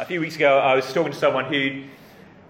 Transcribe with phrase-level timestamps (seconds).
[0.00, 1.84] a few weeks ago, I was talking to someone who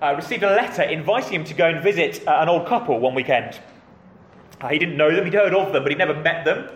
[0.03, 3.15] uh, received a letter inviting him to go and visit uh, an old couple one
[3.15, 3.59] weekend.
[4.61, 6.69] Uh, he didn't know them, he'd heard of them, but he'd never met them.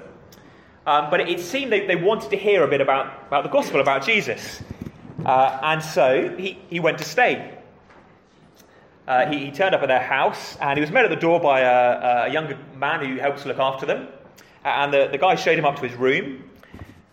[0.86, 3.80] Um, but it, seemed they, they, wanted to hear a bit about, about the gospel,
[3.80, 4.62] about Jesus.
[5.24, 7.58] Uh, and so he, he went to stay.
[9.06, 11.40] Uh, he, he, turned up at their house and he was met at the door
[11.40, 14.08] by a, a younger man who helps look after them.
[14.64, 16.44] And the, the guy showed him up to his room,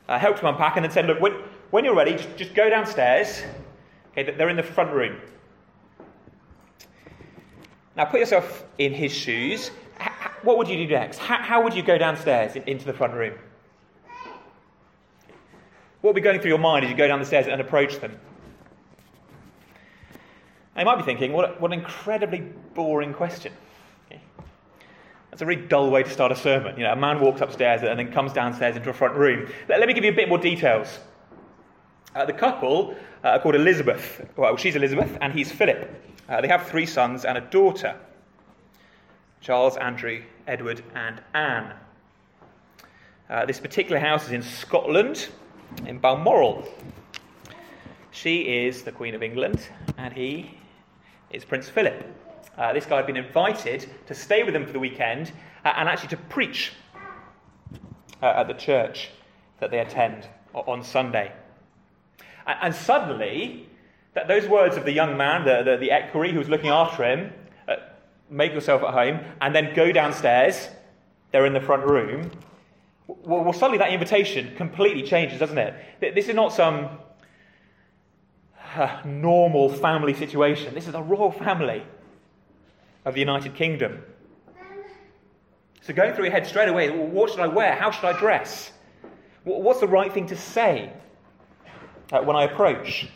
[0.08, 1.34] uh, helped him unpack, and then said, Look, when,
[1.72, 3.42] when you're ready, just, just go downstairs.
[4.12, 5.18] Okay, they're in the front room.
[7.96, 9.72] Now, put yourself in his shoes.
[10.44, 11.18] what would you do next?
[11.18, 13.34] How, would you go downstairs into the front room?
[16.02, 18.00] What would be going through your mind as you go down the stairs and approach
[18.00, 18.18] them?
[20.78, 22.42] You might be thinking, what, what an incredibly
[22.76, 23.52] boring question.
[24.06, 24.22] Okay.
[25.32, 26.78] That's a really dull way to start a sermon.
[26.78, 29.50] You know, a man walks upstairs and then comes downstairs into a front room.
[29.68, 31.00] Let, let me give you a bit more details.
[32.18, 34.28] Uh, the couple uh, are called Elizabeth.
[34.36, 35.88] Well, she's Elizabeth and he's Philip.
[36.28, 37.96] Uh, they have three sons and a daughter
[39.40, 41.74] Charles, Andrew, Edward, and Anne.
[43.30, 45.28] Uh, this particular house is in Scotland,
[45.86, 46.68] in Balmoral.
[48.10, 49.70] She is the Queen of England,
[50.00, 50.58] and he
[51.30, 52.04] is Prince Philip.
[52.58, 55.32] Uh, this guy had been invited to stay with them for the weekend
[55.64, 56.72] uh, and actually to preach
[58.24, 59.12] at the church
[59.60, 61.32] that they attend on Sunday.
[62.48, 63.68] And, suddenly,
[64.14, 67.04] that those words of the young man, the, the, the equerry who was looking after
[67.04, 67.34] him,
[67.68, 67.76] uh,
[68.30, 70.70] make yourself at home, and then go downstairs,
[71.32, 72.32] they're in the front room.
[73.08, 75.74] Well, well, suddenly that invitation completely changes, doesn't it?
[76.16, 76.90] This is not some
[78.76, 80.74] uh, normal family situation.
[80.74, 81.84] This is a royal family
[83.04, 84.02] of the United Kingdom.
[85.82, 87.76] So going through your head straight away, what should I wear?
[87.76, 88.72] How should I dress?
[89.44, 90.92] What's the right thing to say
[92.12, 93.08] uh, when I approach?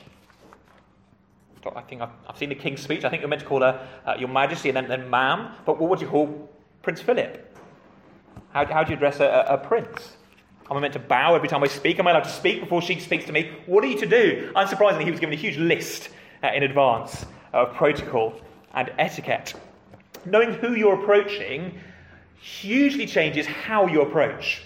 [1.76, 3.04] I think I've, I've, seen the King's speech.
[3.06, 5.52] I think you're meant to call her uh, Your Majesty and then, then Ma'am.
[5.66, 6.50] But what would you call
[6.82, 7.56] Prince Philip?
[8.52, 10.18] How, how do you address a, a, prince?
[10.70, 12.00] Am I meant to bow every time I speak?
[12.00, 13.52] Am I allowed to speak before she speaks to me?
[13.66, 14.52] What are you to do?
[14.56, 16.10] Unsurprisingly, he was given a huge list
[16.44, 18.34] uh, in advance of protocol
[18.74, 19.54] and etiquette.
[20.26, 21.80] Knowing who you're approaching
[22.40, 24.64] hugely changes how you approach.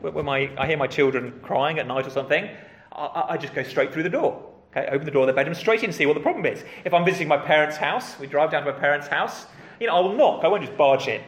[0.00, 2.48] When my, I hear my children crying at night or something,
[2.92, 4.50] I, I just go straight through the door.
[4.70, 6.64] Okay, open the door of their bedroom straight in and see what the problem is.
[6.84, 9.46] If I'm visiting my parents' house, we drive down to my parents' house,
[9.80, 10.44] you know, I will knock.
[10.44, 11.20] I won't just barge in.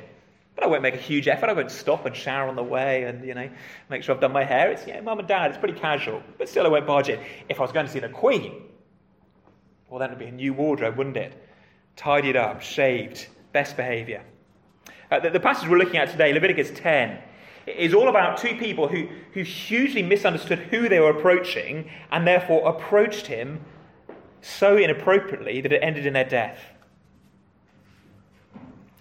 [0.55, 1.49] But I won't make a huge effort.
[1.49, 3.49] I won't stop and shower on the way and, you know,
[3.89, 4.71] make sure I've done my hair.
[4.71, 6.23] It's, yeah, mum and dad, it's pretty casual.
[6.39, 7.19] But still, I won't barge in.
[7.49, 8.63] If I was going to see the Queen,
[9.89, 11.33] well, then it would be a new wardrobe, wouldn't it?
[11.97, 14.23] Tidied up, shaved, best behaviour.
[15.11, 17.19] Uh, the, the passage we're looking at today, Leviticus 10,
[17.67, 22.69] is all about two people who, who hugely misunderstood who they were approaching and therefore
[22.69, 23.61] approached him
[24.41, 26.59] so inappropriately that it ended in their death.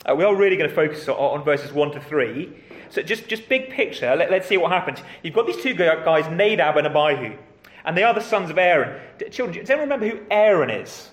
[0.06, 2.52] Uh, we are really going to focus on, on, verses 1 to 3.
[2.90, 5.00] So, just, just big picture, let, us see what happens.
[5.24, 7.38] You've got these two guys, Nadab and Abihu,
[7.86, 9.00] and they are the sons of Aaron.
[9.32, 11.10] Children, does anyone remember who Aaron is?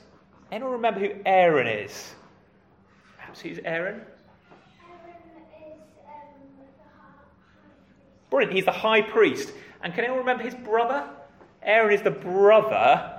[0.50, 2.14] Anyone remember who Aaron is?
[3.18, 4.00] Perhaps who's Aaron?
[8.30, 8.54] Brilliant.
[8.54, 9.52] He's the high priest.
[9.82, 11.08] And can anyone remember his brother?
[11.62, 13.18] Aaron is the brother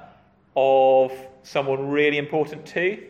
[0.56, 1.12] of
[1.44, 3.04] someone really important too.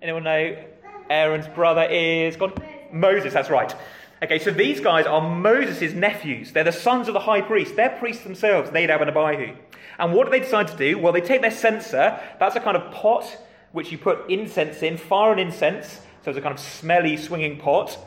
[0.00, 0.64] Anyone know
[1.10, 2.62] Aaron's brother is God?
[2.92, 3.74] Moses, that's right.
[4.22, 6.52] Okay, so these guys are Moses' nephews.
[6.52, 7.76] They're the sons of the high priest.
[7.76, 9.54] They're priests themselves, Nadab and Abihu.
[9.98, 10.98] And what do they decide to do?
[10.98, 13.36] Well, they take their censer, that's a kind of pot
[13.72, 17.58] which you put incense in, fire and incense, so it's a kind of smelly, swinging
[17.58, 17.98] pot,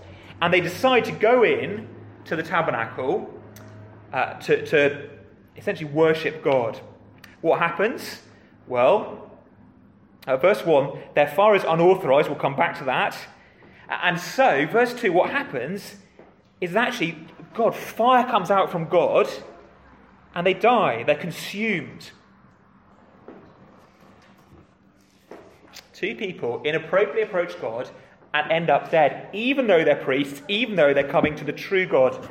[0.41, 1.87] and they decide to go in
[2.25, 3.33] to the tabernacle
[4.13, 5.09] uh, to, to
[5.56, 6.79] essentially worship God.
[7.41, 8.22] What happens?
[8.68, 9.31] Well,
[10.25, 12.28] uh, verse 1, their fire is unauthorized.
[12.29, 13.18] We'll come back to that.
[13.90, 15.95] And so, verse 2, what happens
[16.59, 17.18] is actually
[17.53, 19.28] God, fire comes out from God
[20.35, 21.03] and they die.
[21.03, 22.12] They're consumed.
[25.94, 27.89] Two people inappropriately approach God
[28.33, 31.88] and end up dead, even though they're priests, even though they're coming to the true
[31.88, 32.30] God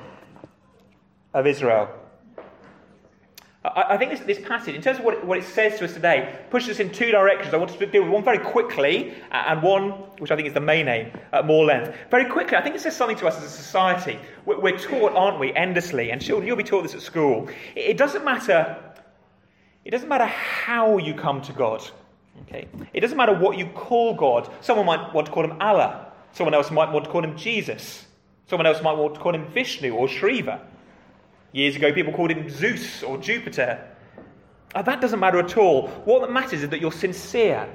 [1.36, 1.88] of Israel.
[3.74, 5.92] I, think this, this, passage, in terms of what it, what it, says to us
[5.92, 7.52] today, pushes us in two directions.
[7.52, 10.54] I want to deal with one very quickly, uh, and one which I think is
[10.54, 11.92] the main aim at more length.
[12.10, 14.18] Very quickly, I think it says something to us as a society.
[14.44, 17.48] We're, we're taught, aren't we, endlessly, and children, you'll be taught this at school.
[17.74, 18.76] It, it doesn't matter.
[19.84, 21.82] It doesn't matter how you come to God.
[22.42, 22.68] Okay?
[22.92, 24.48] It doesn't matter what you call God.
[24.60, 26.12] Someone might want to call him Allah.
[26.32, 28.06] Someone else might want to call him Jesus.
[28.48, 30.60] Someone else might want to call him Vishnu or Shiva.
[31.56, 33.82] Years ago, people called him Zeus or Jupiter.
[34.74, 35.88] Uh, that doesn't matter at all.
[36.04, 37.66] What matters is that you're sincere.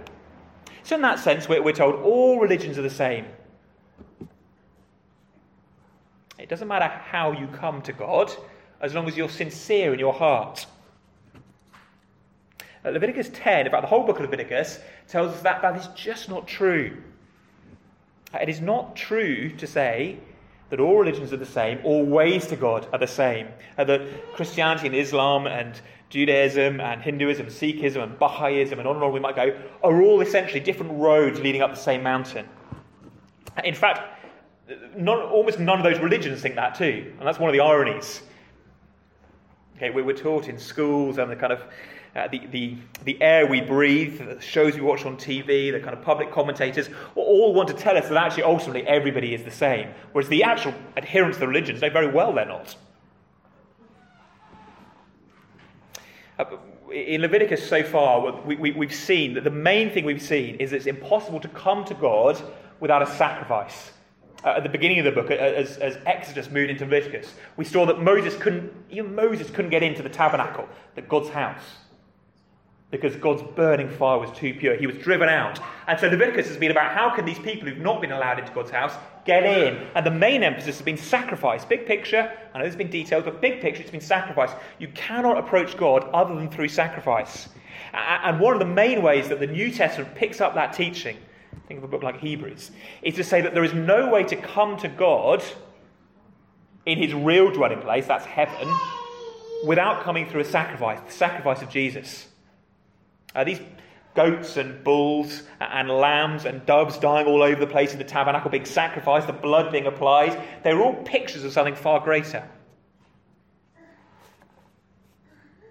[0.83, 3.25] So, in that sense, we're, we're told all religions are the same.
[6.38, 8.31] It doesn't matter how you come to God,
[8.81, 10.68] as long as you're sincere in your heart.
[12.86, 16.30] Uh, Leviticus 10, about the whole book of Leviticus, tells us that that is just
[16.30, 17.01] not true.
[18.39, 20.19] It is not true to say
[20.71, 24.33] that all religions are the same, all ways to God are the same, and that
[24.33, 25.79] Christianity and Islam and
[26.09, 30.21] Judaism and Hinduism, Sikhism and Baha'ism and on and on we might go are all
[30.21, 32.47] essentially different roads leading up the same mountain.
[33.63, 34.18] In fact,
[35.06, 38.21] almost none of those religions think that too, and that's one of the ironies.
[39.75, 41.63] Okay, we were taught in schools and the kind of
[42.15, 45.93] uh, the, the, the air we breathe, the shows we watch on TV, the kind
[45.93, 49.89] of public commentators, all want to tell us that actually ultimately everybody is the same.
[50.11, 52.75] Whereas the actual adherents to the religions know very well they're not.
[56.37, 56.45] Uh,
[56.91, 60.73] in Leviticus so far, we, we, we've seen that the main thing we've seen is
[60.73, 62.41] it's impossible to come to God
[62.81, 63.91] without a sacrifice.
[64.43, 67.85] Uh, at the beginning of the book, as, as, Exodus moved into Leviticus, we saw
[67.85, 71.61] that Moses couldn't, even Moses couldn't get into the tabernacle, the God's house
[72.91, 74.75] because God's burning fire was too pure.
[74.75, 75.59] He was driven out.
[75.88, 78.51] And so Leviticus has been about how can these people who've not been allowed into
[78.51, 78.93] God's house
[79.25, 79.88] get in?
[79.95, 81.63] And the main emphasis has been sacrifice.
[81.63, 84.51] Big picture, I know there's been details, but big picture, it's been sacrifice.
[84.77, 87.47] You cannot approach God other than through sacrifice.
[87.93, 91.17] And one of the main ways that the New Testament picks up that teaching,
[91.67, 92.71] think of a book like Hebrews,
[93.01, 95.41] is to say that there is no way to come to God
[96.85, 98.67] in his real dwelling place, that's heaven,
[99.65, 102.27] without coming through a sacrifice, the sacrifice of Jesus.
[103.36, 103.60] Uh, these
[104.13, 108.51] goats and bulls and lambs and doves dying all over the place in the tabernacle,
[108.51, 112.48] being sacrificed, the blood being applied, they're all pictures of something far greater.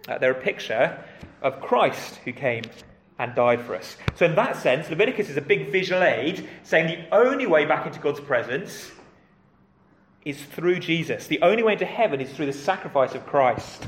[0.08, 1.04] Uh, they're a picture
[1.42, 2.64] of Christ who came
[3.18, 3.96] and died for us.
[4.16, 7.86] So, in that sense, Leviticus is a big visual aid saying the only way back
[7.86, 8.90] into God's presence
[10.24, 11.26] is through Jesus.
[11.26, 13.86] The only way into heaven is through the sacrifice of Christ.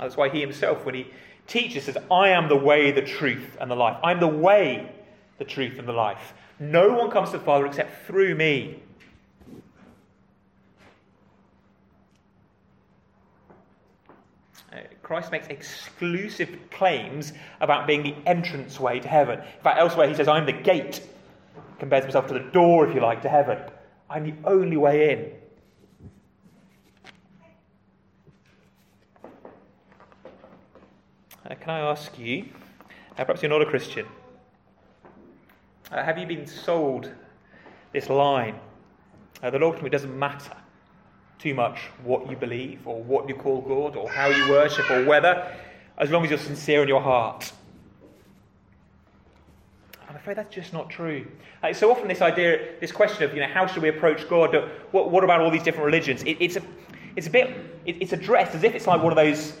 [0.00, 1.06] That's why he himself, when he
[1.46, 3.98] teaches, says, I am the way, the truth, and the life.
[4.02, 4.90] I'm the way,
[5.38, 6.32] the truth, and the life.
[6.58, 8.82] No one comes to the Father except through me.
[14.72, 19.40] Uh, Christ makes exclusive claims about being the entrance way to heaven.
[19.40, 21.02] In fact, elsewhere he says, I'm the gate.
[21.78, 23.58] Compares himself to the door, if you like, to heaven.
[24.08, 25.39] I'm the only way in.
[31.48, 32.44] Uh, can I ask you,
[33.18, 34.06] uh, perhaps you're not a Christian,
[35.90, 37.10] uh, have you been sold
[37.92, 38.60] this line
[39.40, 40.54] that ultimately it doesn't matter
[41.38, 45.06] too much what you believe or what you call God or how you worship or
[45.06, 45.50] whether,
[45.96, 47.50] as long as you're sincere in your heart?
[50.06, 51.26] I'm afraid that's just not true.
[51.62, 54.54] Uh, so often, this idea, this question of, you know, how should we approach God?
[54.90, 56.22] What, what about all these different religions?
[56.24, 56.62] It, it's, a,
[57.16, 57.56] it's a bit,
[57.86, 59.56] it, it's addressed as if it's like one of those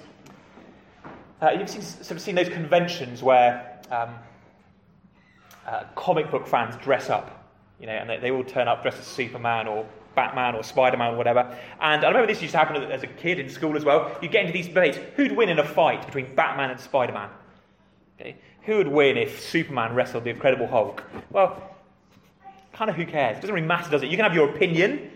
[1.42, 4.14] uh, you've seen, sort of seen those conventions where um,
[5.66, 7.48] uh, comic book fans dress up,
[7.80, 10.96] you know, and they, they all turn up dressed as Superman or Batman or Spider
[10.96, 11.56] Man or whatever.
[11.80, 14.16] And I remember this used to happen as a kid in school as well.
[14.20, 17.30] You get into these debates who'd win in a fight between Batman and Spider Man?
[18.20, 18.36] Okay?
[18.62, 21.02] Who would win if Superman wrestled the Incredible Hulk?
[21.30, 21.76] Well,
[22.72, 23.38] kind of who cares?
[23.38, 24.10] It doesn't really matter, does it?
[24.10, 25.10] You can have your opinion,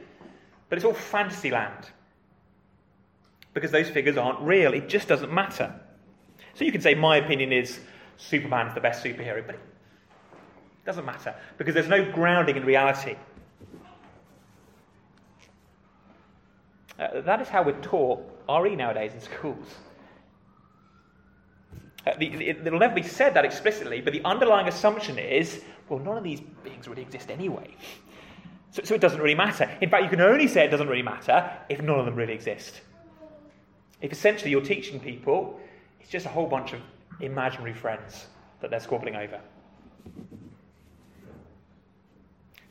[0.68, 1.90] but it's all fantasy land.
[3.52, 4.72] Because those figures aren't real.
[4.72, 5.78] It just doesn't matter.
[6.54, 7.80] So you can say, my opinion is
[8.16, 9.60] Superman is the best superhero, but it
[10.86, 13.16] doesn't matter because there's no grounding in reality.
[16.98, 19.66] Uh, that is how we're taught RE nowadays in schools.
[22.06, 25.98] Uh, the, it, it'll never be said that explicitly, but the underlying assumption is well,
[25.98, 27.74] none of these beings really exist anyway.
[28.70, 29.70] So, so, it doesn't really matter.
[29.80, 32.32] In fact, you can only say it doesn't really matter if none of them really
[32.32, 32.80] exist.
[34.00, 35.60] If essentially you're teaching people
[36.04, 36.82] it's just a whole bunch of
[37.18, 38.26] imaginary friends
[38.60, 39.40] that they're squabbling over.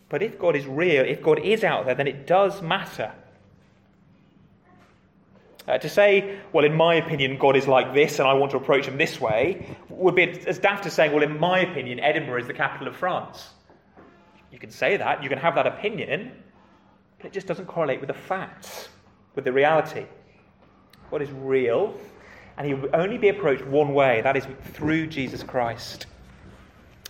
[0.07, 3.11] But if God is real, if God is out there, then it does matter.
[5.67, 8.57] Uh, to say, well, in my opinion, God is like this and I want to
[8.57, 12.41] approach him this way, would be as daft as saying, well, in my opinion, Edinburgh
[12.41, 13.49] is the capital of France.
[14.51, 16.33] You can say that, you can have that opinion,
[17.17, 18.89] but it just doesn't correlate with the facts,
[19.33, 20.05] with the reality.
[21.09, 21.95] God is real,
[22.57, 26.05] and he will only be approached one way that is through Jesus Christ.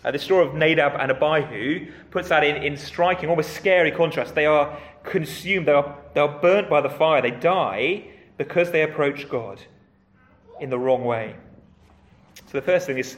[0.04, 4.36] Uh, the story of Nadab and Abihu puts that in, in striking, almost scary contrast.
[4.36, 8.06] They are consumed, they are, they are burnt by the fire, they die,
[8.38, 9.62] because they approach God
[10.60, 11.36] in the wrong way.
[12.36, 13.18] So, the first thing this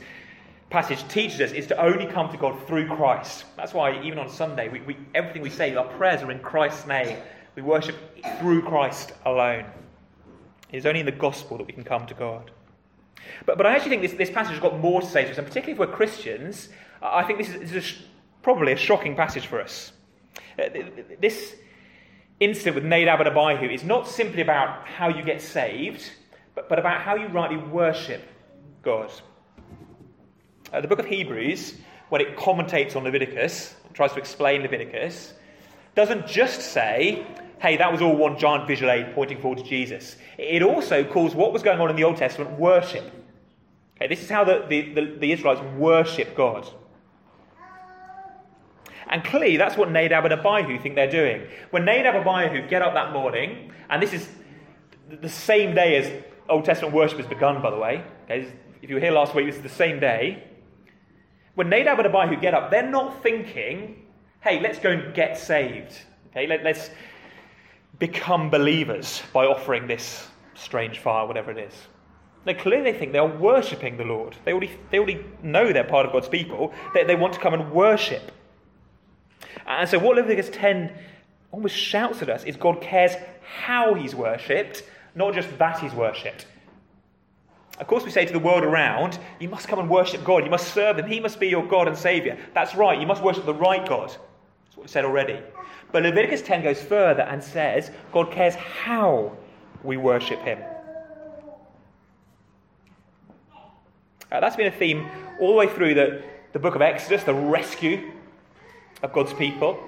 [0.70, 3.46] passage teaches us is to only come to God through Christ.
[3.56, 6.86] That's why, even on Sunday, we, we, everything we say, our prayers are in Christ's
[6.86, 7.18] name.
[7.56, 7.96] We worship
[8.40, 9.66] through Christ alone.
[10.76, 12.52] It is only in the gospel that we can come to God.
[13.46, 15.38] But, but I actually think this, this passage has got more to say to us,
[15.38, 16.68] and particularly if we're Christians,
[17.02, 18.02] I think this is, this is
[18.42, 19.94] probably a shocking passage for us.
[20.60, 20.66] Uh,
[21.22, 21.56] this
[22.42, 26.12] incident with Nadab and Abihu is not simply about how you get saved,
[26.56, 28.28] but, but about how you rightly worship
[28.82, 29.10] God.
[30.74, 31.76] Uh, the book of Hebrews,
[32.10, 35.34] when it commentates on Leviticus, tries to explain Leviticus,
[35.96, 37.26] doesn't just say,
[37.60, 40.18] hey, that was all one giant visual aid pointing forward to Jesus.
[40.38, 43.04] It also calls what was going on in the Old Testament worship.
[43.96, 46.68] Okay, this is how the, the, the, the Israelites worship God.
[49.08, 51.48] And clearly, that's what Nadab and Abihu think they're doing.
[51.70, 54.28] When Nadab and Abihu get up that morning, and this is
[55.22, 58.04] the same day as Old Testament worship has begun, by the way.
[58.26, 60.44] Okay, if you were here last week, this is the same day.
[61.54, 64.08] When Nadab and Abihu get up, they're not thinking,
[64.42, 65.94] hey, let's go and get saved.
[66.32, 66.90] Okay, let, us
[68.00, 71.74] become believers by offering this strange fire, whatever it is.
[72.44, 74.36] They clearly think they are worshipping the Lord.
[74.46, 76.74] They already, they already know they're part of God's people.
[76.94, 78.32] They, they want to come and worship.
[79.66, 80.94] And so, what Leviticus 10
[81.52, 84.84] almost shouts at us is God cares how he's worshipped,
[85.16, 86.46] not just that he's worshipped.
[87.80, 90.46] Of course, we say to the world around, you must come and worship God.
[90.46, 91.08] You must serve Him.
[91.08, 92.38] He must be your God and Saviour.
[92.54, 93.00] That's right.
[93.00, 94.10] You must worship the right God.
[94.10, 95.40] That's what we said already.
[95.92, 99.36] But Leviticus 10 goes further and says God cares how
[99.84, 100.60] we worship Him.
[104.32, 105.08] Uh, that's been a theme
[105.40, 106.24] all the way through the,
[106.54, 108.12] the book of Exodus, the rescue
[109.04, 109.80] of God's people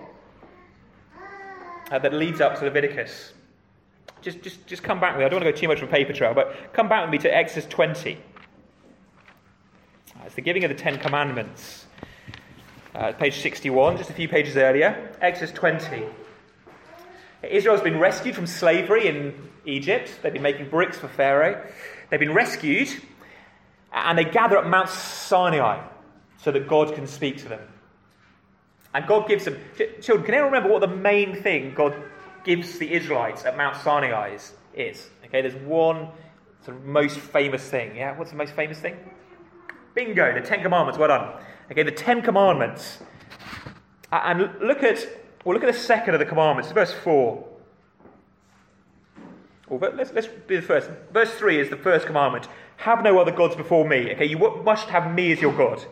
[1.92, 3.34] uh, that leads up to Leviticus.
[4.22, 5.26] Just, just, just come back with me.
[5.26, 7.12] I don't want to go too much of a paper trail, but come back with
[7.12, 8.16] me to Exodus 20.
[10.16, 11.87] Uh, it's the giving of the Ten Commandments.
[12.98, 15.12] Uh, page 61, just a few pages earlier.
[15.22, 16.04] Exodus 20.
[17.44, 20.18] Israel's been rescued from slavery in Egypt.
[20.24, 21.64] They've been making bricks for Pharaoh.
[22.10, 22.90] They've been rescued,
[23.94, 25.86] and they gather at Mount Sinai
[26.38, 27.62] so that God can speak to them.
[28.96, 29.60] And God gives them.
[30.02, 31.96] Children, can anyone remember what the main thing God
[32.44, 34.54] gives the Israelites at Mount Sinai is?
[34.74, 35.08] is?
[35.26, 36.08] Okay, there's one
[36.66, 37.96] sort of most famous thing.
[37.96, 38.98] Yeah, what's the most famous thing?
[39.94, 40.98] Bingo, the Ten Commandments.
[40.98, 41.44] Well done.
[41.72, 43.00] Okay, the Ten Commandments.
[44.12, 45.06] And look at,
[45.44, 47.46] well, look at the second of the commandments, verse 4.
[49.70, 50.90] Well, let's, let's do the first.
[51.12, 52.48] Verse 3 is the first commandment
[52.78, 54.14] Have no other gods before me.
[54.14, 55.84] Okay, you must have me as your God.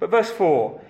[0.00, 0.80] But verse 4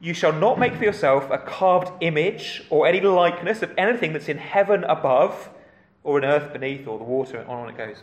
[0.00, 4.28] you shall not make for yourself a carved image or any likeness of anything that's
[4.28, 5.48] in heaven above,
[6.04, 8.02] or in earth beneath, or the water, and on it goes.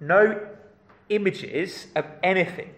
[0.00, 0.40] No
[1.08, 2.70] images of anything,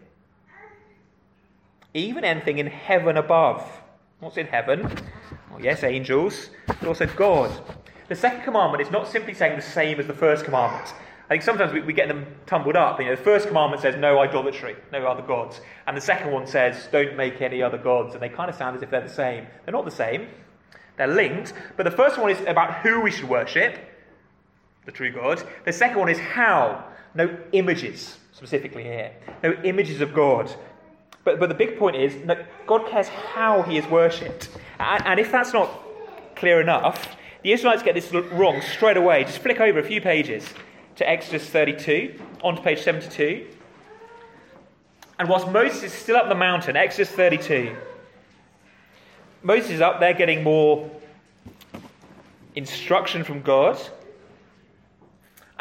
[1.95, 3.63] even anything in heaven above.
[4.21, 4.83] What's in heaven?
[5.51, 7.51] Well, yes, angels, but also God.
[8.09, 10.93] The second commandment is not simply saying the same as the first commandment.
[11.27, 12.99] I think sometimes we, we get them tumbled up.
[12.99, 15.61] You know, the first commandment says no idolatry, no other gods.
[15.87, 18.15] And the second one says don't make any other gods.
[18.15, 19.47] And they kind of sound as if they're the same.
[19.65, 20.29] They're not the same,
[20.97, 21.53] they're linked.
[21.77, 23.79] But the first one is about who we should worship,
[24.87, 25.43] the true God.
[25.65, 26.85] The second one is how.
[27.15, 29.13] No images, specifically here.
[29.43, 30.55] No images of God.
[31.31, 34.49] But, but the big point is that God cares how he is worshipped.
[34.81, 35.71] And, and if that's not
[36.35, 39.23] clear enough, the Israelites get this wrong straight away.
[39.23, 40.45] Just flick over a few pages
[40.97, 43.47] to Exodus 32, onto page 72.
[45.21, 47.77] And whilst Moses is still up the mountain, Exodus 32,
[49.45, 50.91] Moses is up there getting more
[52.57, 53.79] instruction from God.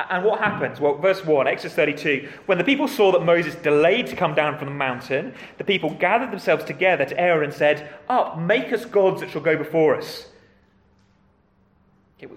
[0.08, 0.80] And what happens?
[0.80, 2.30] Well, verse 1, Exodus 32.
[2.46, 5.90] When the people saw that Moses delayed to come down from the mountain, the people
[5.90, 9.98] gathered themselves together to Aaron and said, Up, make us gods that shall go before
[9.98, 10.28] us.
[12.18, 12.34] Okay,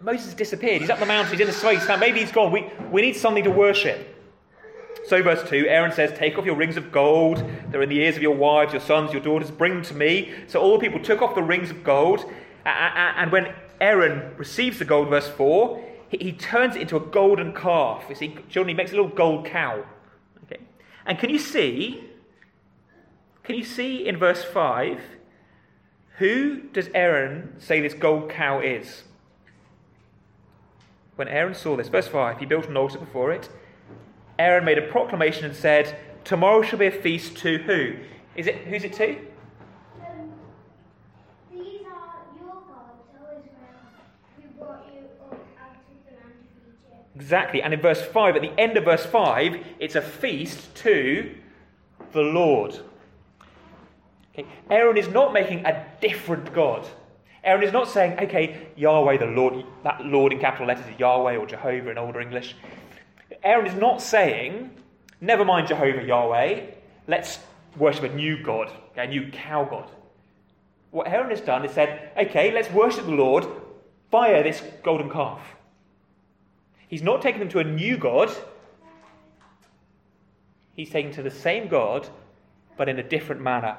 [0.00, 0.80] Moses disappeared.
[0.80, 1.86] He's up the mountain, he's in the space.
[1.86, 2.50] Now maybe he's gone.
[2.50, 4.10] We, we need something to worship.
[5.06, 7.44] So, verse 2, Aaron says, Take off your rings of gold.
[7.68, 9.50] They're in the ears of your wives, your sons, your daughters.
[9.50, 10.32] Bring them to me.
[10.46, 12.24] So all the people took off the rings of gold.
[12.64, 15.84] And when Aaron receives the gold, verse 4,
[16.20, 18.04] he turns it into a golden calf.
[18.08, 19.84] You see, children, he makes a little gold cow.
[20.44, 20.60] Okay.
[21.06, 22.04] And can you see,
[23.42, 25.00] can you see in verse 5,
[26.18, 29.04] who does Aaron say this gold cow is?
[31.16, 33.48] When Aaron saw this, verse 5, he built an altar before it.
[34.38, 37.96] Aaron made a proclamation and said, Tomorrow shall be a feast to who?
[38.34, 39.16] Is it who's it to?
[41.52, 43.84] These are your gods, O Israel,
[44.36, 45.84] who brought you up out of
[47.14, 47.62] Exactly.
[47.62, 51.34] And in verse 5, at the end of verse 5, it's a feast to
[52.12, 52.78] the Lord.
[54.32, 54.48] Okay.
[54.68, 56.86] Aaron is not making a different God.
[57.44, 61.36] Aaron is not saying, okay, Yahweh, the Lord, that Lord in capital letters is Yahweh
[61.36, 62.56] or Jehovah in older English.
[63.42, 64.70] Aaron is not saying,
[65.20, 66.66] never mind Jehovah, Yahweh,
[67.06, 67.38] let's
[67.76, 69.90] worship a new God, a new cow God.
[70.90, 73.46] What Aaron has done is said, okay, let's worship the Lord
[74.10, 75.40] via this golden calf.
[76.94, 78.30] He's not taking them to a new God,
[80.76, 82.08] he's taking to the same God,
[82.76, 83.76] but in a different manner.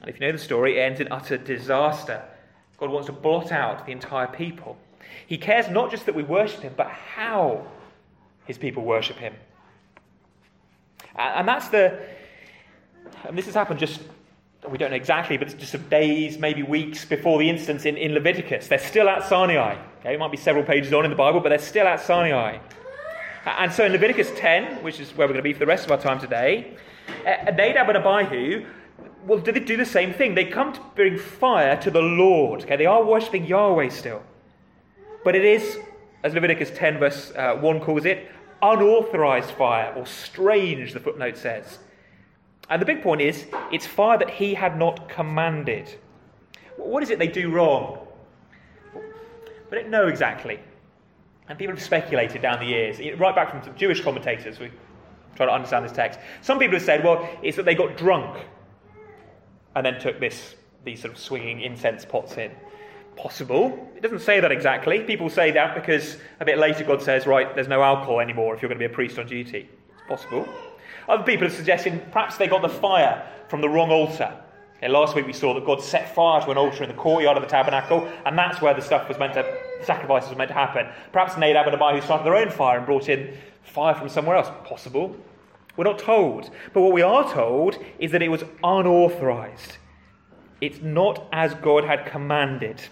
[0.00, 2.24] And if you know the story, it ends in utter disaster.
[2.76, 4.76] God wants to blot out the entire people.
[5.28, 7.68] He cares not just that we worship him, but how
[8.46, 9.34] his people worship him.
[11.14, 12.00] And that's the.
[13.22, 14.00] And this has happened just,
[14.68, 18.12] we don't know exactly, but it's just days, maybe weeks before the instance in, in
[18.12, 18.66] Leviticus.
[18.66, 19.76] They're still at Sinai.
[20.02, 22.58] Okay, it might be several pages on in the Bible, but they're still at Sinai.
[23.46, 25.84] And so in Leviticus 10, which is where we're going to be for the rest
[25.84, 26.76] of our time today,
[27.24, 28.66] uh, Nadab and Abihu
[29.24, 30.34] well, do they do the same thing?
[30.34, 32.62] They come to bring fire to the Lord.
[32.64, 34.22] Okay, they are worshipping Yahweh still.
[35.24, 35.78] But it is,
[36.24, 38.28] as Leviticus 10, verse uh, 1 calls it,
[38.60, 41.78] unauthorized fire, or strange, the footnote says.
[42.68, 45.94] And the big point is, it's fire that he had not commanded.
[46.76, 48.06] What is it they do wrong?
[49.72, 50.60] We don't know exactly.
[51.48, 54.70] And people have speculated down the years, right back from some Jewish commentators, we
[55.34, 56.20] try to understand this text.
[56.42, 58.44] Some people have said, well, it's that they got drunk
[59.74, 62.50] and then took this, these sort of swinging incense pots in.
[63.16, 63.90] Possible.
[63.96, 65.04] It doesn't say that exactly.
[65.04, 68.60] People say that because a bit later God says, right, there's no alcohol anymore if
[68.60, 69.70] you're going to be a priest on duty.
[69.90, 70.46] It's possible.
[71.08, 74.36] Other people are suggesting perhaps they got the fire from the wrong altar.
[74.82, 77.36] Okay, last week we saw that God set fire to an altar in the courtyard
[77.36, 80.54] of the tabernacle, and that's where the stuff was meant to, sacrifices was meant to
[80.54, 80.88] happen.
[81.12, 84.50] Perhaps Nadab and Abihu started their own fire and brought in fire from somewhere else.
[84.64, 85.16] Possible.
[85.76, 86.50] We're not told.
[86.72, 89.76] But what we are told is that it was unauthorized.
[90.60, 92.82] It's not as God had commanded.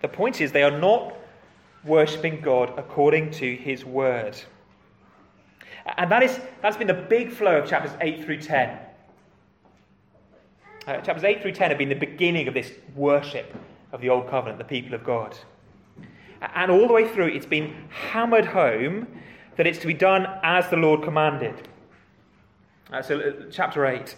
[0.00, 1.14] The point is, they are not
[1.84, 4.40] worshipping God according to his word.
[5.98, 8.78] And that is, that's been the big flow of chapters 8 through 10.
[10.84, 13.54] Uh, chapters 8 through 10 have been the beginning of this worship
[13.92, 15.36] of the Old Covenant, the people of God.
[16.40, 19.06] And all the way through, it's been hammered home
[19.56, 21.68] that it's to be done as the Lord commanded.
[22.92, 24.16] Uh, so, uh, chapter 8.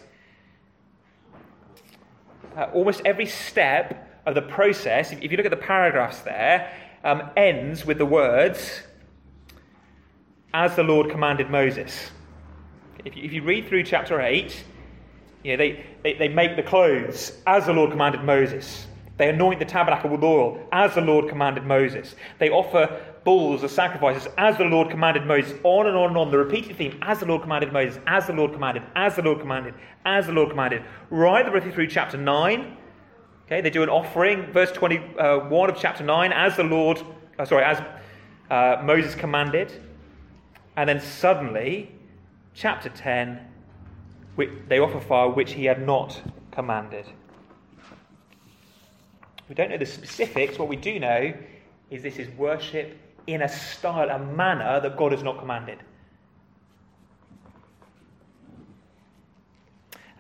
[2.57, 6.72] Uh, almost every step of the process, if, you look at the paragraphs there,
[7.03, 8.81] um, ends with the words,
[10.55, 12.11] as the Lord commanded Moses.
[13.05, 14.64] If you, if you read through chapter 8,
[15.44, 18.87] you know, they, they, they make the clothes as the Lord commanded Moses.
[19.16, 22.16] They anoint the tabernacle with oil as the Lord commanded Moses.
[22.38, 25.59] They offer bulls as sacrifices as the Lord commanded Moses.
[25.62, 26.30] On and on and on.
[26.30, 29.40] The repeated theme as the Lord commanded Moses, as the Lord commanded, as the Lord
[29.40, 30.83] commanded, as the Lord commanded.
[31.11, 32.76] Right the way through chapter 9.
[33.46, 34.50] Okay, they do an offering.
[34.52, 37.00] Verse 21 of chapter 9, as the Lord,
[37.38, 37.83] uh, sorry, as
[38.50, 39.72] uh, Moses commanded.
[40.76, 41.94] And then suddenly,
[42.54, 43.38] chapter 10,
[44.37, 46.20] they offer fire which he had not
[46.51, 47.07] commanded.
[49.49, 50.59] We don't know the specifics.
[50.59, 51.35] What we do know
[51.90, 55.79] is this is worship in a style, a manner that God has not commanded.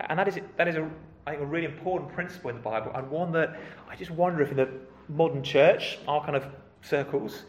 [0.00, 0.88] And that is, that is a,
[1.26, 4.42] I think, a really important principle in the Bible, and one that I just wonder
[4.42, 4.68] if in the
[5.08, 6.46] modern church, our kind of
[6.82, 7.44] circles,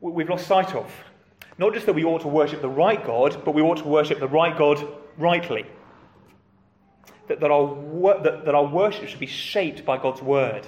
[0.00, 0.90] we've lost sight of.
[1.58, 4.20] Not just that we ought to worship the right God, but we ought to worship
[4.20, 4.86] the right God
[5.18, 5.66] rightly.
[7.28, 10.66] That, that, our, that, that our worship should be shaped by God's word.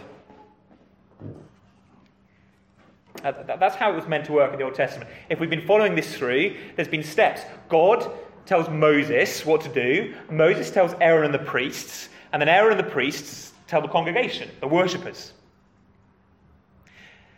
[3.22, 5.10] Uh, that's how it was meant to work in the Old Testament.
[5.28, 7.42] If we've been following this through, there's been steps.
[7.68, 8.10] God
[8.44, 12.86] tells Moses what to do, Moses tells Aaron and the priests, and then Aaron and
[12.86, 15.32] the priests tell the congregation, the worshippers.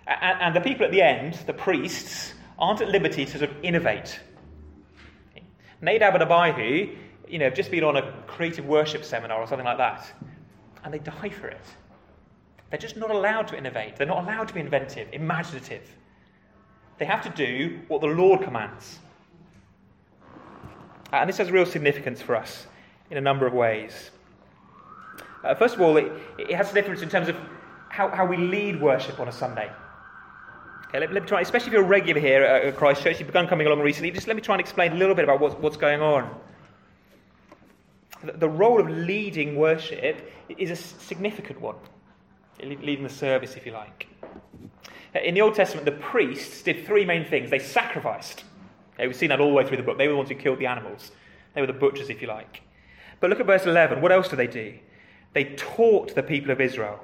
[0.06, 3.56] And, and the people at the end, the priests, aren't at liberty to sort of
[3.62, 4.20] innovate.
[5.80, 6.96] Nadab and Abihu,
[7.28, 10.10] you know, have just been on a creative worship seminar or something like that,
[10.84, 11.64] and they die for it.
[12.70, 13.96] They're just not allowed to innovate.
[13.96, 15.82] They're not allowed to be inventive, imaginative.
[16.98, 18.98] They have to do what the Lord commands.
[21.12, 22.66] And this has real significance for us
[23.10, 24.10] in a number of ways.
[25.42, 27.36] Uh, first of all, it, it has a difference in terms of
[27.88, 29.70] how, how we lead worship on a Sunday.
[30.88, 33.46] Okay, let, let, me try, especially if you're a regular here at Christchurch, you've begun
[33.46, 35.76] coming along recently, just let me try and explain a little bit about what, what's
[35.76, 36.34] going on.
[38.24, 41.76] The, the role of leading worship is a significant one
[42.62, 44.08] leading the service, if you like.
[45.14, 47.50] Uh, in the Old Testament, the priests did three main things.
[47.50, 48.44] They sacrificed.
[48.94, 49.98] Okay, we've seen that all the way through the book.
[49.98, 51.12] They were the ones who killed the animals.
[51.54, 52.62] They were the butchers, if you like.
[53.20, 54.00] But look at verse 11.
[54.00, 54.74] What else do they do?
[55.34, 57.00] They taught the people of Israel.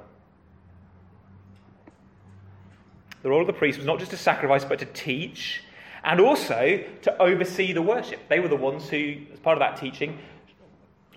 [3.25, 5.63] The role of the priest was not just to sacrifice, but to teach
[6.03, 8.19] and also to oversee the worship.
[8.29, 10.19] They were the ones who, as part of that teaching,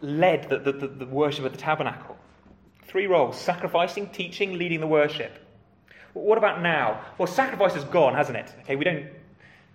[0.01, 2.17] led the, the, the, worship of the tabernacle.
[2.87, 5.33] Three roles sacrificing, teaching, leading the worship.
[6.15, 6.99] What about now?
[7.19, 8.55] Well, sacrifice has gone, hasn't it?
[8.63, 9.05] Okay, we don't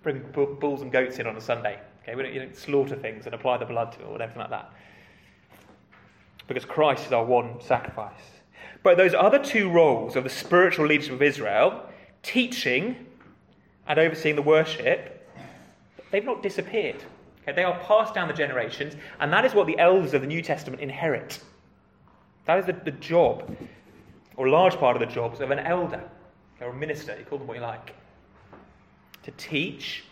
[0.02, 0.24] bring
[0.60, 1.80] bulls and goats in on a Sunday.
[2.02, 4.40] Okay, we don't, you don't slaughter things and apply the blood to it or anything
[4.40, 4.72] like that.
[6.48, 8.24] Because Christ is our one sacrifice.
[8.82, 11.90] But those other two roles of the spiritual leadership of Israel,
[12.24, 13.06] teaching
[13.88, 15.30] and overseeing the worship,
[16.12, 17.04] they've not disappeared.
[17.42, 20.28] Okay, they are passed down the generations, and that is what the elders of the
[20.28, 21.40] New Testament inherit.
[22.46, 23.56] That is the, the job,
[24.38, 26.04] or a large part of the jobs of an elder
[26.62, 27.94] or a minister, you call them what you like,
[29.24, 30.04] to teach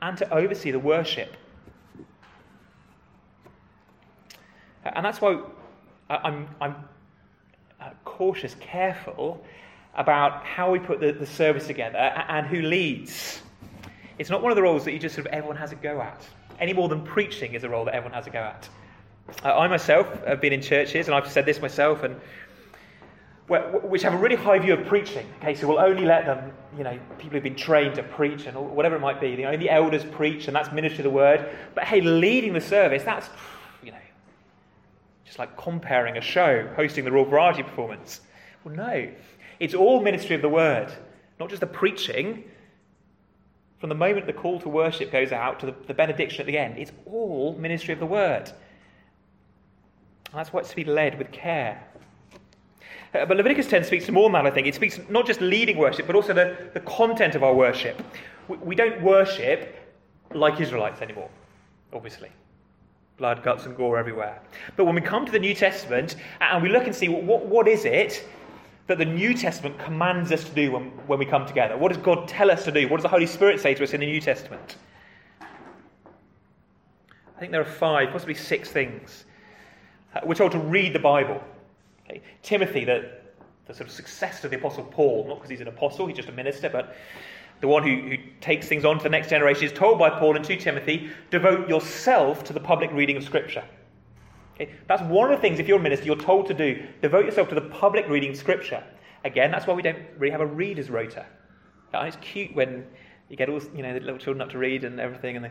[0.00, 1.36] and to oversee the worship.
[4.84, 5.40] And that's why
[6.10, 6.74] I'm, I'm
[7.80, 9.44] uh, cautious, careful
[9.94, 13.42] about how we put the, the service together and who leads.
[14.18, 16.00] It's not one of the roles that you just sort of everyone has a go
[16.00, 16.26] at,
[16.60, 18.68] any more than preaching is a role that everyone has a go at.
[19.44, 22.16] Uh, I myself have been in churches, and I've said this myself, and
[23.48, 25.26] which have a really high view of preaching.
[25.40, 28.56] Okay, so we'll only let them, you know, people who've been trained to preach and
[28.56, 29.30] whatever it might be.
[29.30, 31.48] You know, the elders preach, and that's ministry of the word.
[31.74, 33.28] But hey, leading the service, that's,
[33.82, 33.98] you know,
[35.26, 38.20] just like comparing a show, hosting the Royal Variety performance.
[38.64, 39.08] Well, no,
[39.62, 40.92] it's all ministry of the word,
[41.38, 42.42] not just the preaching.
[43.78, 46.58] From the moment the call to worship goes out to the, the benediction at the
[46.58, 48.48] end, it's all ministry of the word.
[48.48, 51.86] And that's what's to be led with care.
[53.14, 54.66] Uh, but Leviticus 10 speaks to more than that, I think.
[54.66, 58.02] It speaks not just leading worship, but also the, the content of our worship.
[58.48, 59.76] We, we don't worship
[60.34, 61.30] like Israelites anymore,
[61.92, 62.30] obviously.
[63.16, 64.42] Blood, guts, and gore everywhere.
[64.74, 67.68] But when we come to the New Testament and we look and see what, what
[67.68, 68.26] is it
[68.86, 71.76] that the New Testament commands us to do when, when we come together?
[71.76, 72.88] What does God tell us to do?
[72.88, 74.76] What does the Holy Spirit say to us in the New Testament?
[75.40, 79.24] I think there are five, possibly six things.
[80.14, 81.42] Uh, we're told to read the Bible.
[82.04, 82.22] Okay?
[82.42, 83.10] Timothy, the,
[83.66, 86.28] the sort of successor of the Apostle Paul, not because he's an apostle, he's just
[86.28, 86.96] a minister, but
[87.60, 90.36] the one who, who takes things on to the next generation, is told by Paul
[90.36, 93.64] in 2 Timothy, devote yourself to the public reading of Scripture.
[94.62, 94.72] Okay?
[94.86, 96.86] That's one of the things, if you're a minister, you're told to do.
[97.00, 98.82] Devote yourself to the public reading of Scripture.
[99.24, 101.26] Again, that's why we don't really have a reader's rota.
[101.92, 102.86] And it's cute when
[103.28, 105.50] you get all you know the little children up to read and everything, and they,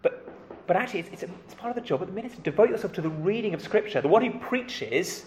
[0.00, 0.28] but
[0.66, 2.40] but actually, it's, it's, a, it's part of the job of the minister.
[2.42, 4.00] Devote yourself to the reading of Scripture.
[4.00, 5.24] The one who preaches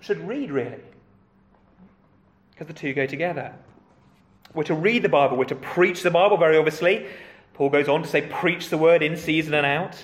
[0.00, 0.80] should read, really.
[2.50, 3.54] Because the two go together.
[4.54, 7.06] We're to read the Bible, we're to preach the Bible, very obviously.
[7.54, 9.96] Paul goes on to say, preach the word in season and out.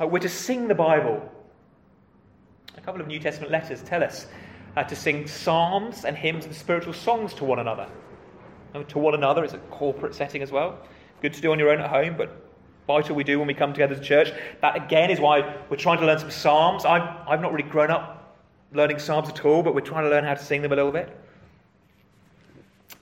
[0.00, 1.20] Uh, we're to sing the Bible.
[2.76, 4.26] A couple of New Testament letters tell us
[4.76, 7.86] uh, to sing psalms and hymns and spiritual songs to one another.
[8.74, 10.78] Uh, to one another is a corporate setting as well.
[11.20, 12.48] Good to do on your own at home, but
[12.86, 14.32] vital we do when we come together as a church.
[14.62, 16.84] That again is why we're trying to learn some psalms.
[16.84, 18.20] I've, I've not really grown up
[18.72, 20.92] learning Psalms at all, but we're trying to learn how to sing them a little
[20.92, 21.14] bit.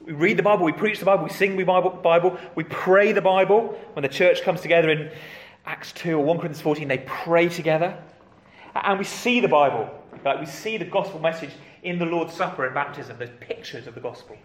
[0.01, 3.21] We read the Bible, we preach the Bible, we sing the Bible, we pray the
[3.21, 3.79] Bible.
[3.93, 5.11] When the church comes together in
[5.69, 8.03] Acts 2 or 1 Corinthians 14, they pray together.
[8.75, 9.91] And we see the Bible.
[10.25, 11.51] Like we see the gospel message
[11.83, 13.19] in the Lord's Supper and baptism.
[13.19, 14.39] There's pictures of the gospel.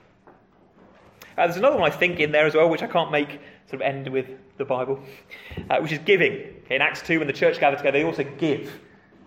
[1.37, 3.75] Uh, there's another one I think in there as well, which I can't make sort
[3.75, 5.01] of end with the Bible,
[5.69, 6.33] uh, which is giving.
[6.65, 8.77] Okay, in Acts 2, when the church gathered together, they also give.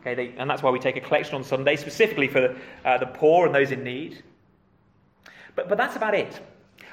[0.01, 2.99] Okay, they, and that's why we take a collection on Sunday, specifically for the, uh,
[2.99, 4.23] the poor and those in need.
[5.55, 6.41] But, but that's about it.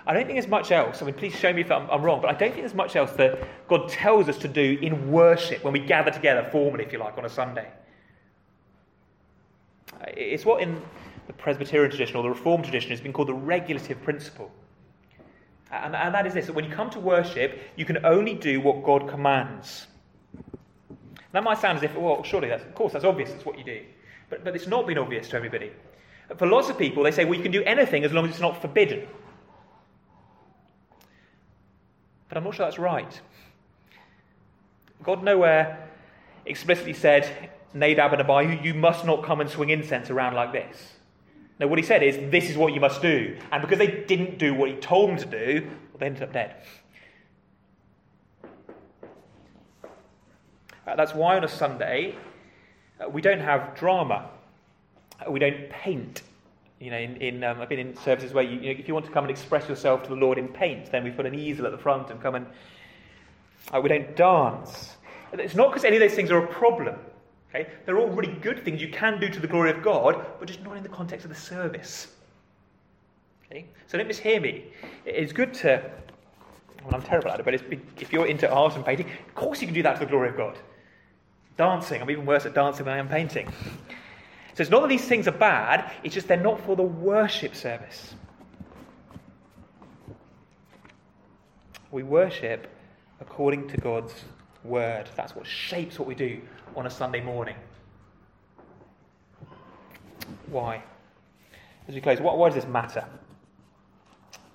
[0.05, 1.01] I don't think there's much else.
[1.01, 2.95] I mean, please show me if I'm, I'm, wrong, but I don't think there's much
[2.95, 3.39] else that
[3.69, 7.17] God tells us to do in worship when we gather together formally, if you like,
[7.17, 7.69] on a Sunday.
[10.07, 10.81] It's what in
[11.27, 14.51] the Presbyterian tradition or the Reformed tradition has been called the regulative principle.
[15.71, 18.59] And, and that is this that when you come to worship, you can only do
[18.59, 19.87] what God commands.
[21.31, 23.63] That might sound as if, well, surely that's, of course, that's obvious, that's what you
[23.63, 23.81] do.
[24.29, 25.71] But, but it's not been obvious to everybody.
[26.37, 28.39] For lots of people, they say, well, you can do anything as long as it's
[28.39, 29.07] not forbidden.
[32.33, 33.21] But I'm not sure that's right.
[35.03, 35.87] God nowhere
[36.47, 40.93] explicitly said, Nadab and Abihu, you must not come and swing incense around like this.
[41.59, 43.37] No, what he said is, this is what you must do.
[43.51, 46.33] And because they didn't do what he told them to do, well, they ended up
[46.33, 46.55] dead.
[50.87, 52.15] Uh, that's why on a Sunday
[52.99, 54.27] uh, we don't have drama.
[55.19, 56.23] Uh, we don't paint
[56.83, 58.93] You know, in, in um, I've been in services where you, you know, if you
[58.93, 61.33] want to come and express yourself to the Lord in paint, then we put an
[61.33, 62.45] easel at the front and come and
[63.73, 64.97] uh, we don't dance.
[65.31, 66.95] It's not because any of those things are a problem.
[67.49, 67.69] Okay?
[67.85, 70.61] They're all really good things you can do to the glory of God, but just
[70.61, 72.07] not in the context of the service.
[73.45, 73.65] Okay?
[73.87, 74.65] So don't mishear me.
[75.05, 75.89] It's good to,
[76.83, 79.67] well, I'm terrible at it, but if you're into art and painting, of course you
[79.67, 80.57] can do that to the glory of God.
[81.55, 83.47] Dancing, I'm even worse at dancing than I am painting.
[84.55, 87.55] So it's not that these things are bad, it's just they're not for the worship
[87.55, 88.13] service.
[91.91, 92.67] We worship
[93.19, 94.13] according to God's
[94.63, 95.09] word.
[95.15, 96.39] That's what shapes what we do
[96.75, 97.55] on a Sunday morning.
[100.47, 100.83] Why?
[101.87, 103.05] As we close, why does this matter?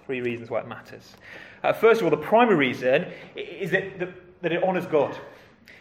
[0.06, 1.14] Three reasons why it matters.
[1.62, 3.06] Uh, first of all, the primary reason
[3.36, 5.16] is that, that, that it honours God.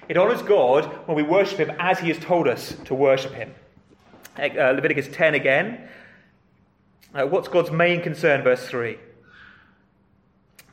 [0.10, 3.54] It honours God when we worship Him as He has told us to worship Him.
[4.38, 5.88] Uh, Leviticus 10 again.
[7.14, 8.44] Uh, what's God's main concern?
[8.44, 8.98] Verse 3.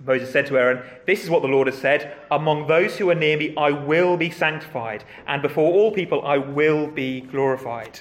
[0.05, 3.15] Moses said to Aaron, This is what the Lord has said Among those who are
[3.15, 8.01] near me, I will be sanctified, and before all people, I will be glorified.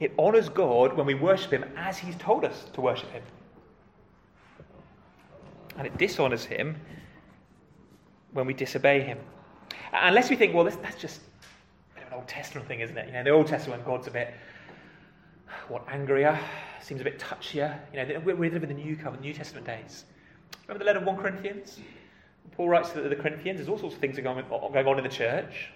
[0.00, 3.22] It honours God when we worship Him as He's told us to worship Him.
[5.76, 6.76] And it dishonours Him
[8.32, 9.18] when we disobey Him.
[9.92, 11.20] Unless we think, well, this, that's just
[12.12, 13.06] an Old Testament thing, isn't it?
[13.06, 14.34] You know, the Old Testament, God's a bit,
[15.68, 16.38] what, angrier,
[16.82, 17.78] seems a bit touchier.
[17.92, 20.04] You know, we're living in the New Covenant, New Testament days.
[20.66, 21.80] Remember the letter of 1 Corinthians?
[22.52, 24.98] Paul writes to the Corinthians, there's all sorts of things are going on, going on
[24.98, 25.70] in the church.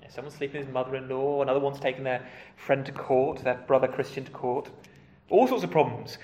[0.00, 3.44] Yeah, someone's sleeping with his mother in law, another one's taking their friend to court,
[3.44, 4.70] their brother Christian to court.
[5.28, 6.16] All sorts of problems.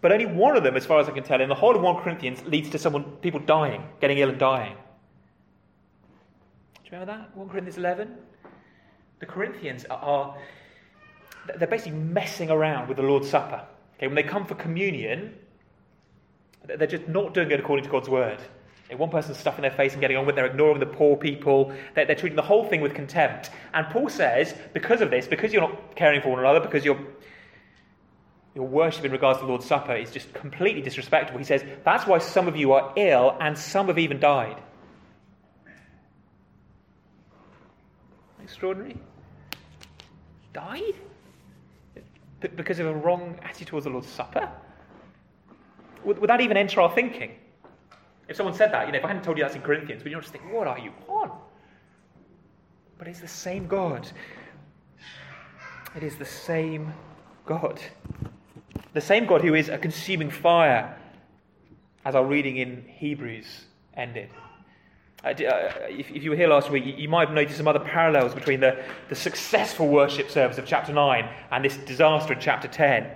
[0.00, 1.82] But only one of them, as far as I can tell, in the whole of
[1.82, 4.76] 1 Corinthians, leads to someone, people dying, getting ill and dying.
[6.84, 7.36] Do you remember that?
[7.36, 8.14] 1 Corinthians 11?
[9.18, 10.36] The Corinthians are,
[11.56, 13.62] they're basically messing around with the Lord's Supper.
[13.96, 15.34] Okay, when they come for communion,
[16.66, 18.40] they're just not doing it according to God's word.
[18.94, 21.72] One person's stuffing their face and getting on with it, they're ignoring the poor people,
[21.94, 23.50] they're, they're, treating the whole thing with contempt.
[23.74, 26.96] And Paul says, because of this, because you're not caring for one another, because your,
[28.54, 32.06] your worship in regards to the Lord's Supper is just completely disrespectful, he says, that's
[32.06, 34.56] why some of you are ill and some have even died.
[38.40, 38.96] Extraordinary.
[40.56, 40.94] Died?
[42.40, 44.50] Because of a wrong attitude towards the Lord's Supper?
[46.04, 47.32] Would, would that even enter our thinking?
[48.26, 50.10] If someone said that, you know, if I hadn't told you that's in Corinthians, would
[50.10, 51.30] you just think, what are you on?
[52.96, 54.10] But it's the same God.
[55.94, 56.94] It is the same
[57.44, 57.78] God.
[58.94, 60.98] The same God who is a consuming fire,
[62.06, 64.30] as our reading in Hebrews ended.
[65.26, 65.30] Uh,
[65.88, 68.32] if, if, you were here last week, you, you, might have noticed some other parallels
[68.32, 73.10] between the, the successful worship service of chapter 9 and this disaster in chapter 10.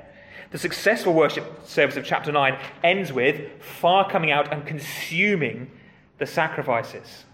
[0.51, 5.71] The successful worship service of chapter 9 ends with fire coming out and consuming
[6.19, 7.27] the sacrifices.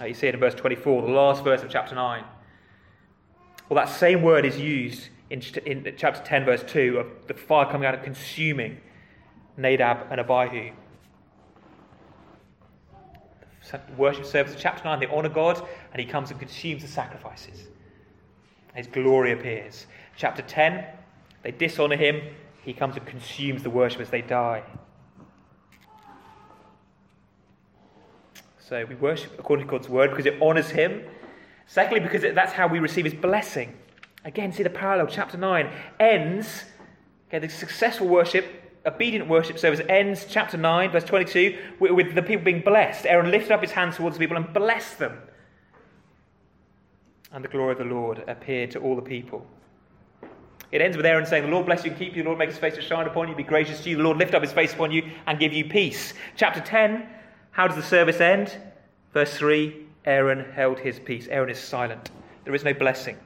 [0.00, 2.24] Uh, you see it in verse 24, the last verse of chapter 9.
[3.68, 7.70] Well, that same word is used in, in chapter 10, verse 2, of the fire
[7.70, 8.80] coming out and consuming
[9.58, 10.72] Nadab and Abihu.
[13.96, 17.68] Worship service of chapter 9, they honour God, and he comes and consumes the sacrifices.
[18.74, 19.86] His glory appears.
[20.16, 20.84] Chapter 10,
[21.42, 22.22] they dishonor him.
[22.62, 24.62] He comes and consumes the worshippers, they die.
[28.58, 31.02] So we worship according to God's word because it honors him.
[31.66, 33.76] Secondly, because that's how we receive his blessing.
[34.24, 35.08] Again, see the parallel.
[35.08, 36.64] Chapter 9 ends,
[37.28, 42.44] okay, the successful worship, obedient worship service ends, chapter 9, verse 22, with, the people
[42.44, 43.06] being blessed.
[43.06, 45.18] Aaron lifted up his hands towards the people and blessed them
[47.32, 49.46] and the glory of the Lord appeared to all the people.
[50.70, 52.50] It ends with Aaron saying, The Lord bless you and keep you, the Lord make
[52.50, 54.52] his face to shine upon you, be gracious to you, the Lord lift up his
[54.52, 56.14] face upon you and give you peace.
[56.36, 57.06] Chapter 10,
[57.50, 58.56] how does the service end?
[59.12, 61.28] Verse 3 Aaron held his peace.
[61.28, 62.10] Aaron is silent.
[62.44, 63.16] There is no blessing.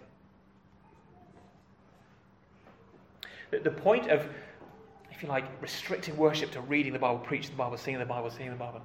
[3.51, 4.29] The point of,
[5.17, 8.31] if you like, restricting worship to reading the Bible, preaching the Bible, singing the Bible,
[8.31, 8.83] singing the Bible,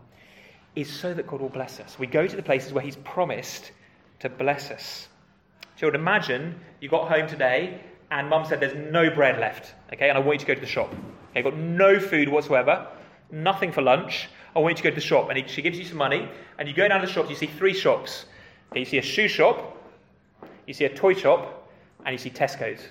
[0.78, 2.00] is so that God will bless us.
[2.00, 3.72] We go to the places where He's promised
[4.22, 5.10] to bless us.
[5.76, 10.17] Children, imagine you got home today and mum said there's no bread left, okay, and
[10.17, 10.94] I want you to go to the shop.
[11.32, 12.88] Okay, I've got no food whatsoever,
[13.30, 14.30] nothing for lunch.
[14.56, 15.30] I want you to go to the shop.
[15.30, 17.48] And she gives you some money, and you go down to the shop, you see
[17.48, 18.26] three shops.
[18.72, 19.78] Okay, you see a shoe shop,
[20.65, 21.70] you see a toy shop,
[22.06, 22.82] and you see Tesco's.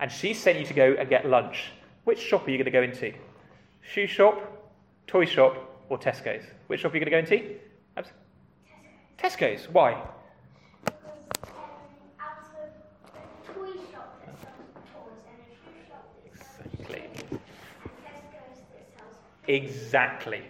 [0.00, 1.72] And she sent you to go and get lunch.
[2.04, 3.12] Which shop are you going to go into?
[3.82, 4.40] Shoe shop,
[5.06, 5.56] toy shop,
[5.88, 6.44] or Tesco's?
[6.66, 7.56] Which shop are you going to go into?
[7.96, 8.10] Abs-
[9.18, 9.62] Tesco's.
[9.62, 9.70] Tesco's.
[9.70, 10.02] Why?
[19.46, 20.42] Exactly.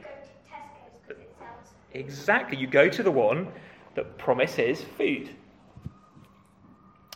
[1.08, 1.26] Exactly.
[1.92, 2.58] Exactly.
[2.58, 3.48] You go to the one
[3.94, 5.30] that promises food.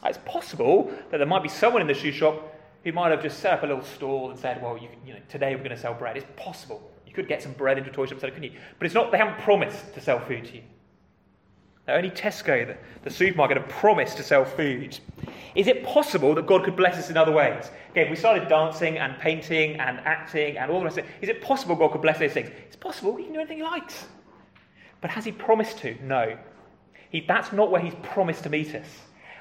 [0.04, 2.54] It's possible that there might be someone in the shoe shop
[2.88, 5.20] who might have just set up a little stall and said, "Well, you, you know,
[5.28, 6.90] today we're going to sell bread." It's possible.
[7.06, 8.52] You could get some bread into a toy shop, couldn't you?
[8.78, 9.12] But it's not.
[9.12, 10.62] They haven't promised to sell food to you.
[11.86, 14.98] Now, only Tesco, the, the supermarket, have promised to sell food.
[15.54, 17.70] Is it possible that God could bless us in other ways?
[17.90, 21.30] Okay, we started dancing and painting and acting and all the rest of it, is
[21.30, 22.50] it possible God could bless those things?
[22.66, 23.16] It's possible.
[23.16, 24.06] He can do anything he likes.
[25.00, 25.96] But has he promised to?
[26.02, 26.36] No.
[27.10, 28.86] He, that's not where he's promised to meet us.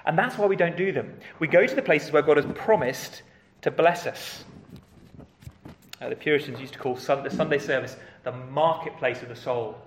[0.05, 1.19] And that's why we don't do them.
[1.39, 3.23] We go to the places where God has promised
[3.61, 4.43] to bless us.
[6.01, 9.77] Uh, the Puritans used to call sun- the Sunday service the marketplace of the soul.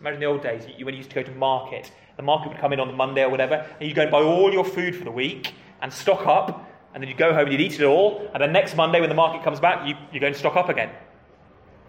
[0.00, 2.58] Imagine the old days, you, when you used to go to market, the market would
[2.58, 4.94] come in on the Monday or whatever, and you'd go and buy all your food
[4.96, 7.84] for the week and stock up, and then you'd go home and you'd eat it
[7.84, 10.56] all, and then next Monday when the market comes back, you, you go and stock
[10.56, 10.90] up again.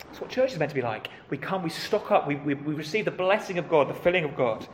[0.05, 1.09] That's what church is meant to be like.
[1.29, 4.23] We come, we stock up, we, we, we receive the blessing of God, the filling
[4.23, 4.67] of God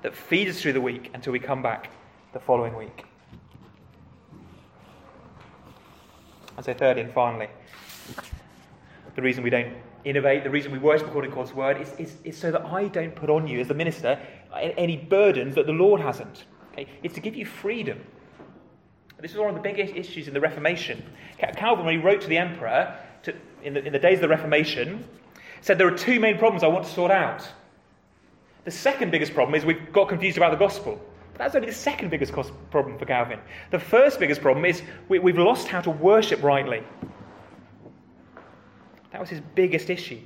[0.00, 1.90] that feeds us through the week until we come back
[2.32, 3.04] the following week.
[6.56, 7.48] And so, thirdly and finally,
[9.14, 12.16] the reason we don't innovate, the reason we worship according to God's word is, is,
[12.24, 14.18] is so that I don't put on you, as the minister,
[14.54, 16.44] any burdens that the Lord hasn't.
[16.72, 16.86] Okay?
[17.02, 18.00] It's to give you freedom.
[19.20, 21.00] This is one of the biggest issues in the Reformation.
[21.56, 24.28] Calvin, when he wrote to the emperor to, in, the, in the days of the
[24.28, 25.04] Reformation,
[25.60, 27.48] said there are two main problems I want to sort out.
[28.64, 31.00] The second biggest problem is we've got confused about the gospel.
[31.42, 32.32] That's only the second biggest
[32.70, 33.40] problem for Calvin.
[33.72, 36.84] The first biggest problem is we, we've lost how to worship rightly.
[39.10, 40.20] That was his biggest issue.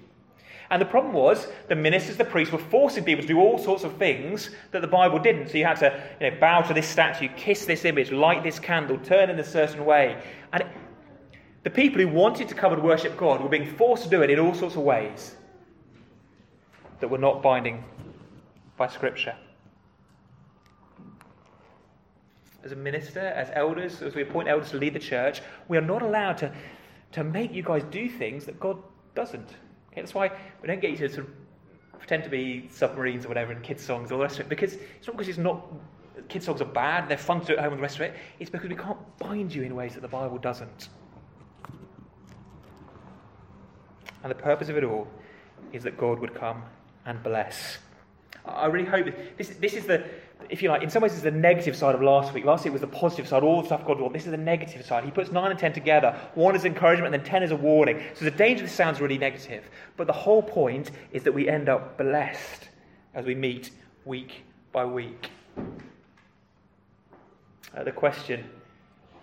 [0.68, 3.83] And the problem was the ministers, the priests, were forcing people to do all sorts
[3.83, 5.48] of things that the Bible didn't.
[5.48, 8.59] So you had to you know, bow to this statue, kiss this image, light this
[8.59, 10.22] candle, turn in a certain way.
[10.52, 10.68] And it,
[11.62, 14.29] the people who wanted to come and worship God were being forced to do it
[14.29, 15.35] in all sorts of ways
[17.00, 17.83] that were not binding
[18.76, 19.35] by Scripture.
[22.66, 25.81] As a minister, as elders, as we appoint elders to lead the church, we are
[25.81, 26.52] not allowed to,
[27.12, 28.76] to make you guys do things that God
[29.14, 29.48] doesn't.
[29.92, 31.33] Okay, that's why we don't get you to sort of
[31.96, 34.74] pretend to be submarines or whatever and kids' songs, all the rest of it, because
[34.74, 35.64] it's not because it's not
[36.29, 38.14] kids' songs are bad, they're fun to do at home and the rest of it.
[38.40, 40.88] It's because we can't bind you in ways that the Bible doesn't.
[44.24, 45.07] And the purpose of it all
[45.72, 46.64] is that God would come
[47.05, 47.79] and bless.
[48.44, 50.05] I really hope this, this is the,
[50.48, 52.44] if you like, in some ways, it's the negative side of last week.
[52.44, 54.14] Last week was the positive side, all the stuff God wants.
[54.14, 55.04] This is the negative side.
[55.04, 56.18] He puts 9 and 10 together.
[56.35, 58.02] 1 is encouragement, and then 10 is a warning.
[58.14, 59.68] So the danger this sounds really negative.
[59.96, 62.68] But the whole point is that we end up blessed
[63.14, 63.70] as we meet
[64.04, 65.30] week by week.
[67.76, 68.44] Uh, the question,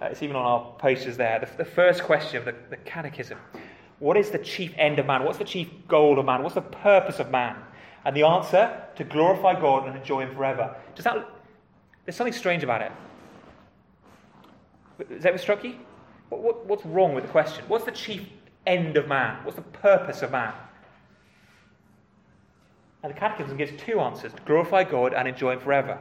[0.01, 3.37] uh, it's even on our posters there, the, the first question of the, the catechism
[4.03, 5.23] what is the chief end of man?
[5.23, 6.43] What's the chief goal of man?
[6.43, 7.55] What's the purpose of man?
[8.05, 10.75] And the answer, to glorify God and enjoy Him forever.
[10.95, 11.29] Does that,
[12.05, 12.91] there's something strange about it.
[15.09, 15.75] Is that what struck you?
[16.29, 17.63] What, what, what's wrong with the question?
[17.67, 18.27] What's the chief
[18.67, 19.43] end of man?
[19.43, 20.53] What's the purpose of man?
[23.03, 25.99] And the Catechism gives two answers to glorify God and enjoy Him forever.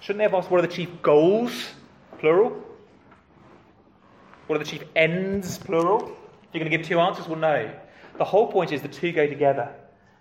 [0.00, 1.68] Shouldn't they have asked what are the chief goals,
[2.18, 2.56] plural?
[4.46, 6.16] What are the chief ends, plural?
[6.52, 7.28] You're going to give two answers?
[7.28, 7.72] Well, no.
[8.16, 9.72] The whole point is the two go together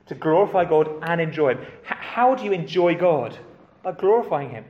[0.10, 1.66] to glorify God and enjoy Him.
[1.84, 3.38] How do you enjoy God?
[3.84, 4.66] By glorifying Him.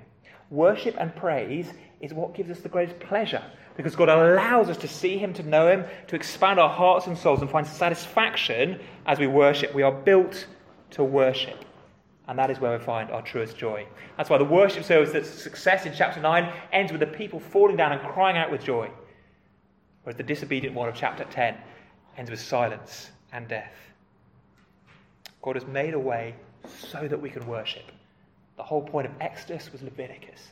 [0.49, 1.71] Worship and praise
[2.01, 3.41] is what gives us the greatest pleasure
[3.77, 7.17] because God allows us to see Him, to know Him, to expand our hearts and
[7.17, 9.73] souls and find satisfaction as we worship.
[9.73, 10.45] We are built
[10.91, 11.63] to worship.
[12.27, 13.87] And that is where we find our truest joy.
[14.17, 17.77] That's why the worship service that's success in chapter 9 ends with the people falling
[17.77, 18.91] down and crying out with joy.
[20.03, 21.55] Whereas the disobedient one of chapter 10
[22.17, 23.71] ends with silence and death.
[25.41, 26.35] God has made a way
[26.67, 27.91] so that we can worship.
[28.57, 30.49] The whole point of Exodus was Leviticus.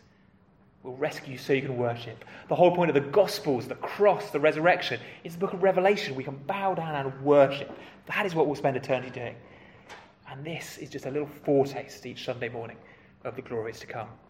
[0.84, 2.24] We'll rescue you so you can worship.
[2.47, 6.16] The whole point of the Gospels, the cross, the resurrection, is the book of Revelation.
[6.16, 7.78] We can bow down and worship.
[8.05, 9.36] That is what we'll spend eternity doing.
[10.30, 12.78] And this is just a little foretaste each Sunday morning
[13.26, 14.07] of the glories to come.